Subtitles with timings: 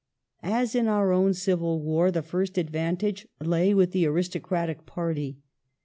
[0.41, 5.37] As in our own Civil War, the first advantage lay with the aristocratic party.